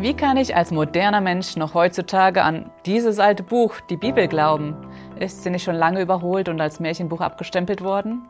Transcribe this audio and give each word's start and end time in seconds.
Wie 0.00 0.14
kann 0.14 0.38
ich 0.38 0.56
als 0.56 0.70
moderner 0.70 1.20
Mensch 1.20 1.56
noch 1.56 1.74
heutzutage 1.74 2.42
an 2.42 2.70
dieses 2.86 3.18
alte 3.18 3.42
Buch, 3.42 3.80
die 3.90 3.98
Bibel, 3.98 4.28
glauben? 4.28 4.74
Ist 5.18 5.42
sie 5.42 5.50
nicht 5.50 5.62
schon 5.62 5.74
lange 5.74 6.00
überholt 6.00 6.48
und 6.48 6.58
als 6.58 6.80
Märchenbuch 6.80 7.20
abgestempelt 7.20 7.84
worden? 7.84 8.26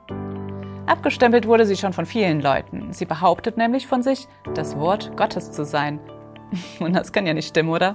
Abgestempelt 0.86 1.46
wurde 1.46 1.66
sie 1.66 1.76
schon 1.76 1.92
von 1.92 2.06
vielen 2.06 2.40
Leuten. 2.40 2.92
Sie 2.92 3.04
behauptet 3.04 3.56
nämlich 3.56 3.86
von 3.86 4.02
sich, 4.02 4.26
das 4.52 4.76
Wort 4.80 5.16
Gottes 5.16 5.52
zu 5.52 5.64
sein. 5.64 6.00
Und 6.80 6.96
das 6.96 7.12
kann 7.12 7.24
ja 7.24 7.34
nicht 7.34 7.46
stimmen, 7.46 7.70
oder? 7.70 7.94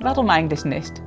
Warum 0.00 0.28
eigentlich 0.28 0.64
nicht? 0.64 1.00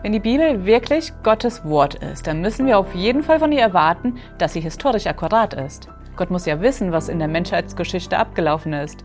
Wenn 0.00 0.12
die 0.12 0.20
Bibel 0.20 0.64
wirklich 0.64 1.12
Gottes 1.22 1.62
Wort 1.62 1.96
ist, 1.96 2.26
dann 2.26 2.40
müssen 2.40 2.66
wir 2.66 2.78
auf 2.78 2.94
jeden 2.94 3.22
Fall 3.22 3.38
von 3.38 3.52
ihr 3.52 3.60
erwarten, 3.60 4.16
dass 4.38 4.54
sie 4.54 4.60
historisch 4.60 5.06
akkurat 5.06 5.52
ist. 5.52 5.88
Gott 6.16 6.30
muss 6.30 6.46
ja 6.46 6.62
wissen, 6.62 6.90
was 6.90 7.10
in 7.10 7.18
der 7.18 7.28
Menschheitsgeschichte 7.28 8.16
abgelaufen 8.16 8.72
ist. 8.72 9.04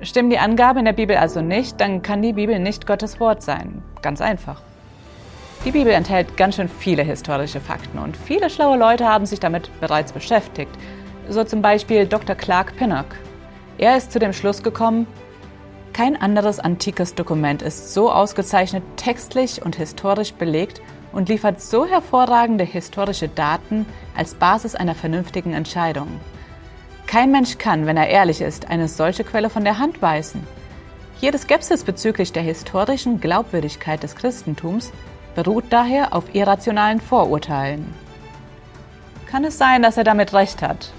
Stimmen 0.00 0.30
die 0.30 0.38
Angaben 0.38 0.80
in 0.80 0.84
der 0.84 0.92
Bibel 0.92 1.16
also 1.16 1.40
nicht, 1.40 1.80
dann 1.80 2.02
kann 2.02 2.22
die 2.22 2.32
Bibel 2.32 2.58
nicht 2.58 2.86
Gottes 2.86 3.20
Wort 3.20 3.42
sein. 3.42 3.82
Ganz 4.02 4.20
einfach. 4.20 4.60
Die 5.64 5.70
Bibel 5.70 5.92
enthält 5.92 6.36
ganz 6.36 6.56
schön 6.56 6.68
viele 6.68 7.02
historische 7.02 7.60
Fakten 7.60 7.98
und 7.98 8.16
viele 8.16 8.50
schlaue 8.50 8.76
Leute 8.76 9.08
haben 9.08 9.24
sich 9.24 9.40
damit 9.40 9.70
bereits 9.80 10.12
beschäftigt. 10.12 10.72
So 11.28 11.44
zum 11.44 11.62
Beispiel 11.62 12.06
Dr. 12.06 12.34
Clark 12.36 12.76
Pinnock. 12.76 13.06
Er 13.78 13.96
ist 13.96 14.12
zu 14.12 14.18
dem 14.18 14.32
Schluss 14.32 14.62
gekommen, 14.62 15.06
kein 15.94 16.20
anderes 16.20 16.58
antikes 16.58 17.14
Dokument 17.14 17.62
ist 17.62 17.94
so 17.94 18.10
ausgezeichnet 18.10 18.82
textlich 18.96 19.64
und 19.64 19.76
historisch 19.76 20.34
belegt 20.34 20.82
und 21.12 21.28
liefert 21.28 21.60
so 21.60 21.86
hervorragende 21.86 22.64
historische 22.64 23.28
Daten 23.28 23.86
als 24.16 24.34
Basis 24.34 24.74
einer 24.74 24.96
vernünftigen 24.96 25.52
Entscheidung. 25.52 26.08
Kein 27.06 27.30
Mensch 27.30 27.58
kann, 27.58 27.86
wenn 27.86 27.96
er 27.96 28.08
ehrlich 28.08 28.40
ist, 28.40 28.70
eine 28.70 28.88
solche 28.88 29.24
Quelle 29.24 29.50
von 29.50 29.64
der 29.64 29.78
Hand 29.78 30.02
weisen. 30.02 30.46
Jede 31.20 31.38
Skepsis 31.38 31.84
bezüglich 31.84 32.32
der 32.32 32.42
historischen 32.42 33.20
Glaubwürdigkeit 33.20 34.02
des 34.02 34.16
Christentums 34.16 34.92
beruht 35.34 35.64
daher 35.70 36.12
auf 36.12 36.34
irrationalen 36.34 37.00
Vorurteilen. 37.00 37.94
Kann 39.26 39.44
es 39.44 39.58
sein, 39.58 39.82
dass 39.82 39.96
er 39.96 40.04
damit 40.04 40.32
recht 40.32 40.62
hat? 40.62 40.92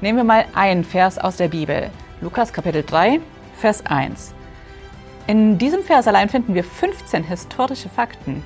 Nehmen 0.00 0.18
wir 0.18 0.24
mal 0.24 0.44
einen 0.54 0.84
Vers 0.84 1.18
aus 1.18 1.36
der 1.36 1.48
Bibel, 1.48 1.90
Lukas 2.20 2.52
Kapitel 2.52 2.82
3, 2.82 3.20
Vers 3.56 3.84
1. 3.86 4.34
In 5.26 5.58
diesem 5.58 5.82
Vers 5.82 6.06
allein 6.06 6.28
finden 6.28 6.54
wir 6.54 6.64
15 6.64 7.24
historische 7.24 7.88
Fakten. 7.88 8.42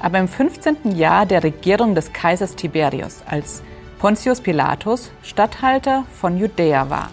Aber 0.00 0.18
im 0.18 0.28
15. 0.28 0.96
Jahr 0.96 1.26
der 1.26 1.42
Regierung 1.42 1.94
des 1.94 2.12
Kaisers 2.12 2.54
Tiberius, 2.54 3.22
als 3.26 3.62
Pontius 3.98 4.40
Pilatus 4.40 5.10
Statthalter 5.24 6.04
von 6.20 6.38
Judäa 6.38 6.88
war 6.88 7.10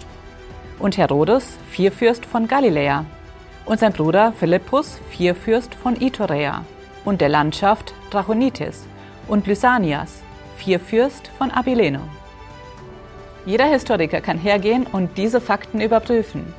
und 0.77 0.97
Herodes 0.97 1.57
Vierfürst 1.71 2.23
von 2.27 2.47
Galiläa 2.47 3.05
und 3.65 3.79
sein 3.79 3.91
Bruder 3.91 4.33
Philippus 4.33 4.99
Vierfürst 5.09 5.73
von 5.73 5.99
Iturea 5.99 6.63
und 7.03 7.21
der 7.21 7.29
Landschaft 7.29 7.95
Trachonitis 8.11 8.85
und 9.27 9.47
Lysanias, 9.47 10.21
Vierfürst 10.57 11.31
von 11.39 11.49
Abilene. 11.49 12.01
Jeder 13.47 13.65
Historiker 13.65 14.21
kann 14.21 14.37
hergehen 14.37 14.85
und 14.85 15.17
diese 15.17 15.41
Fakten 15.41 15.81
überprüfen. 15.81 16.53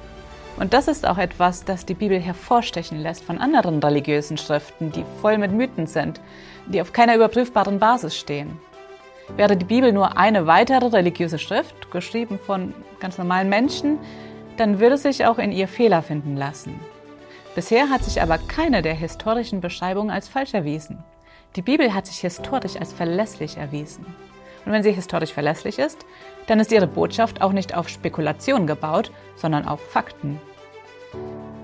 Und 0.59 0.75
das 0.75 0.89
ist 0.89 1.07
auch 1.07 1.19
etwas, 1.19 1.65
das 1.65 1.87
die 1.87 1.95
Bibel 1.95 2.19
hervorstechen 2.19 2.99
lässt 2.99 3.23
von 3.23 3.39
anderen 3.39 3.81
religiösen 3.81 4.39
Schriften, 4.39 4.91
die 4.91 5.05
voll 5.21 5.39
mit 5.39 5.53
Mythen 5.53 5.87
sind, 5.87 6.21
die 6.67 6.81
auf 6.81 6.93
keiner 6.93 7.15
überprüfbaren 7.15 7.79
Basis 7.79 8.17
stehen. 8.17 8.59
Wäre 9.35 9.57
die 9.57 9.65
Bibel 9.65 9.93
nur 9.93 10.17
eine 10.17 10.47
weitere 10.47 10.87
religiöse 10.87 11.39
Schrift, 11.39 11.91
geschrieben 11.91 12.39
von 12.39 12.75
ganz 13.01 13.19
normalen 13.19 13.49
Menschen, 13.49 13.99
dann 14.57 14.79
würde 14.79 14.97
sich 14.97 15.27
auch 15.27 15.39
in 15.39 15.51
ihr 15.51 15.67
Fehler 15.67 16.03
finden 16.03 16.37
lassen. 16.37 16.79
Bisher 17.55 17.91
hat 17.91 18.05
sich 18.05 18.23
aber 18.23 18.39
keine 18.39 18.83
der 18.83 18.95
historischen 18.95 19.61
Beschreibungen 19.61 20.11
als 20.11 20.29
falsch 20.29 20.55
erwiesen. 20.55 21.03
Die 21.57 21.63
Bibel 21.63 21.93
hat 21.93 22.07
sich 22.07 22.19
historisch 22.19 22.77
als 22.77 22.93
verlässlich 22.93 23.57
erwiesen. 23.57 24.07
Und 24.65 24.73
wenn 24.73 24.83
sie 24.83 24.93
historisch 24.93 25.33
verlässlich 25.33 25.79
ist, 25.79 26.07
dann 26.47 26.61
ist 26.61 26.73
ihre 26.73 26.87
Botschaft 26.87 27.43
auch 27.43 27.53
nicht 27.53 27.75
auf 27.75 27.89
Spekulation 27.89 28.67
gebaut, 28.67 29.11
sondern 29.37 29.67
auf 29.67 29.81
Fakten. 29.81 30.41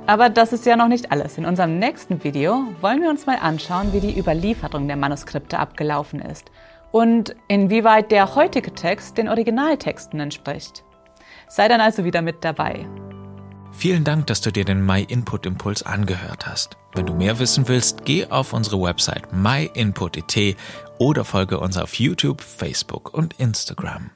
Aber 0.06 0.30
das 0.30 0.52
ist 0.52 0.66
ja 0.66 0.76
noch 0.76 0.88
nicht 0.88 1.12
alles. 1.12 1.38
In 1.38 1.46
unserem 1.46 1.78
nächsten 1.78 2.24
Video 2.24 2.64
wollen 2.80 3.02
wir 3.02 3.10
uns 3.10 3.26
mal 3.26 3.38
anschauen, 3.40 3.92
wie 3.92 4.00
die 4.00 4.18
Überlieferung 4.18 4.88
der 4.88 4.96
Manuskripte 4.96 5.58
abgelaufen 5.58 6.20
ist 6.20 6.50
und 6.92 7.34
inwieweit 7.48 8.12
der 8.12 8.36
heutige 8.36 8.72
Text 8.72 9.18
den 9.18 9.28
Originaltexten 9.28 10.20
entspricht. 10.20 10.84
Sei 11.48 11.66
dann 11.66 11.80
also 11.80 12.04
wieder 12.04 12.22
mit 12.22 12.44
dabei. 12.44 12.86
Vielen 13.72 14.04
Dank, 14.04 14.26
dass 14.26 14.42
du 14.42 14.52
dir 14.52 14.64
den 14.64 14.84
My 14.84 15.02
Input 15.02 15.46
Impuls 15.46 15.82
angehört 15.82 16.46
hast. 16.46 16.76
Wenn 16.94 17.06
du 17.06 17.14
mehr 17.14 17.38
wissen 17.38 17.66
willst, 17.68 18.04
geh 18.04 18.26
auf 18.26 18.52
unsere 18.52 18.80
Website 18.80 19.32
myinput.it 19.32 20.56
oder 20.98 21.24
folge 21.24 21.58
uns 21.58 21.78
auf 21.78 21.94
YouTube, 21.94 22.42
Facebook 22.42 23.14
und 23.14 23.40
Instagram. 23.40 24.10